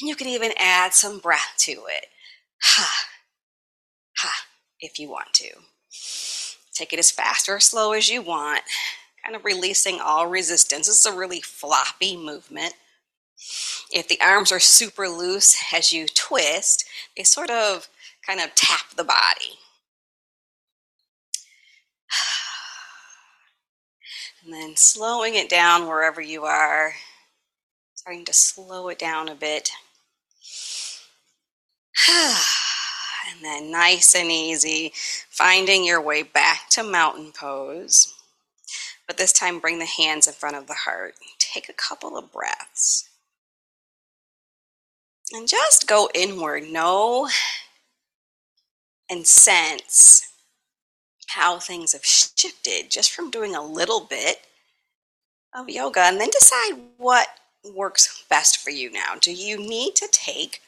And 0.00 0.08
you 0.08 0.14
can 0.16 0.28
even 0.28 0.52
add 0.58 0.94
some 0.94 1.18
breath 1.18 1.54
to 1.58 1.72
it. 1.72 2.06
Ha, 2.62 2.90
ha, 4.16 4.32
if 4.80 4.98
you 4.98 5.10
want 5.10 5.32
to. 5.34 5.50
Take 6.72 6.92
it 6.92 6.98
as 6.98 7.10
fast 7.10 7.48
or 7.48 7.60
slow 7.60 7.92
as 7.92 8.08
you 8.08 8.22
want, 8.22 8.62
kind 9.22 9.36
of 9.36 9.44
releasing 9.44 10.00
all 10.00 10.26
resistance. 10.26 10.86
This 10.86 11.00
is 11.00 11.06
a 11.06 11.16
really 11.16 11.40
floppy 11.40 12.16
movement. 12.16 12.74
If 13.92 14.08
the 14.08 14.20
arms 14.20 14.52
are 14.52 14.60
super 14.60 15.08
loose 15.08 15.56
as 15.72 15.92
you 15.92 16.06
twist, 16.06 16.84
they 17.16 17.24
sort 17.24 17.50
of 17.50 17.88
kind 18.26 18.40
of 18.40 18.54
tap 18.54 18.90
the 18.96 19.04
body. 19.04 19.58
And 24.44 24.52
then 24.52 24.74
slowing 24.76 25.36
it 25.36 25.48
down 25.48 25.86
wherever 25.86 26.20
you 26.20 26.42
are, 26.42 26.94
starting 27.94 28.24
to 28.24 28.32
slow 28.32 28.88
it 28.88 28.98
down 28.98 29.28
a 29.28 29.36
bit. 29.36 29.70
And 33.30 33.44
then 33.44 33.70
nice 33.70 34.14
and 34.16 34.30
easy, 34.30 34.92
finding 35.30 35.84
your 35.84 36.00
way 36.00 36.22
back 36.22 36.68
to 36.70 36.82
mountain 36.82 37.32
pose. 37.32 38.12
But 39.06 39.16
this 39.16 39.32
time, 39.32 39.60
bring 39.60 39.78
the 39.78 39.86
hands 39.86 40.26
in 40.26 40.32
front 40.34 40.56
of 40.56 40.66
the 40.66 40.74
heart. 40.74 41.14
Take 41.38 41.68
a 41.68 41.72
couple 41.72 42.16
of 42.16 42.32
breaths. 42.32 43.08
And 45.32 45.48
just 45.48 45.86
go 45.86 46.08
inward. 46.14 46.64
Know 46.64 47.28
and 49.12 49.26
sense 49.26 50.26
how 51.28 51.58
things 51.58 51.92
have 51.92 52.04
shifted 52.04 52.90
just 52.90 53.12
from 53.12 53.30
doing 53.30 53.54
a 53.54 53.62
little 53.62 54.00
bit 54.00 54.38
of 55.54 55.68
yoga 55.68 56.00
and 56.00 56.18
then 56.18 56.30
decide 56.30 56.72
what 56.96 57.28
works 57.74 58.24
best 58.30 58.56
for 58.58 58.70
you 58.70 58.90
now. 58.90 59.14
Do 59.20 59.32
you 59.32 59.58
need 59.58 59.94
to 59.96 60.08
take 60.10 60.61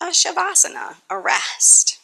a 0.00 0.06
shavasana, 0.06 0.96
a 1.10 1.18
rest? 1.18 1.98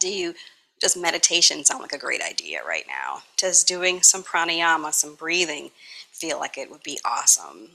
Do 0.00 0.08
you 0.12 0.34
does 0.80 0.96
meditation 0.96 1.64
sound 1.64 1.80
like 1.80 1.92
a 1.92 1.98
great 1.98 2.20
idea 2.20 2.60
right 2.66 2.84
now? 2.88 3.22
Does 3.38 3.62
doing 3.62 4.02
some 4.02 4.24
pranayama, 4.24 4.92
some 4.92 5.14
breathing 5.14 5.70
feel 6.10 6.40
like 6.40 6.58
it 6.58 6.70
would 6.72 6.82
be 6.82 6.98
awesome? 7.04 7.68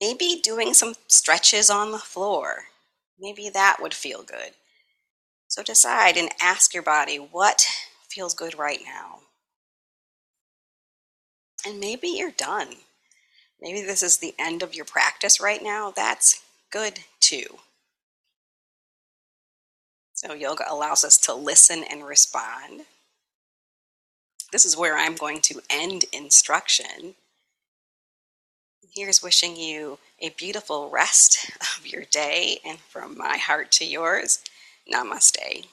Maybe 0.00 0.40
doing 0.42 0.72
some 0.72 0.94
stretches 1.06 1.68
on 1.68 1.92
the 1.92 1.98
floor. 1.98 2.64
Maybe 3.20 3.50
that 3.50 3.76
would 3.80 3.92
feel 3.92 4.22
good. 4.22 4.52
So 5.48 5.62
decide 5.62 6.16
and 6.16 6.30
ask 6.40 6.72
your 6.72 6.82
body 6.82 7.16
what 7.16 7.66
feels 8.08 8.34
good 8.34 8.58
right 8.58 8.80
now. 8.84 9.20
And 11.66 11.78
maybe 11.78 12.08
you're 12.08 12.30
done. 12.30 12.68
Maybe 13.60 13.82
this 13.82 14.02
is 14.02 14.18
the 14.18 14.34
end 14.38 14.62
of 14.62 14.74
your 14.74 14.84
practice 14.84 15.40
right 15.40 15.62
now. 15.62 15.92
That's 15.94 16.42
good 16.74 16.98
too. 17.20 17.46
So, 20.12 20.34
yoga 20.34 20.64
allows 20.68 21.04
us 21.04 21.16
to 21.18 21.32
listen 21.34 21.84
and 21.88 22.04
respond. 22.04 22.82
This 24.50 24.64
is 24.64 24.76
where 24.76 24.96
I'm 24.98 25.14
going 25.14 25.40
to 25.42 25.62
end 25.70 26.04
instruction. 26.12 27.14
Here's 28.92 29.22
wishing 29.22 29.56
you 29.56 29.98
a 30.20 30.30
beautiful 30.30 30.90
rest 30.90 31.50
of 31.78 31.86
your 31.86 32.02
day, 32.10 32.58
and 32.66 32.78
from 32.80 33.16
my 33.16 33.36
heart 33.36 33.70
to 33.72 33.84
yours. 33.84 34.40
Namaste. 34.92 35.66